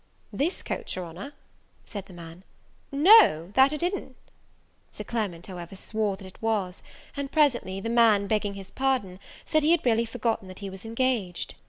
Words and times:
"This 0.33 0.63
coach, 0.63 0.95
your 0.95 1.05
honour!" 1.05 1.33
said 1.85 2.07
the 2.07 2.13
man; 2.13 2.43
"no, 2.91 3.51
that 3.53 3.71
it 3.71 3.83
i'n't." 3.83 4.15
Sir 4.91 5.03
Clement, 5.03 5.45
however, 5.45 5.75
swore 5.75 6.15
that 6.17 6.25
it 6.25 6.41
was; 6.41 6.81
and 7.15 7.31
presently, 7.31 7.79
the 7.79 7.87
man, 7.87 8.25
begging 8.25 8.55
his 8.55 8.71
pardon, 8.71 9.19
said 9.45 9.61
he 9.61 9.69
had 9.69 9.85
really 9.85 10.05
forgotten 10.05 10.47
that 10.47 10.57
he 10.57 10.71
was 10.71 10.85
engaged. 10.85 11.53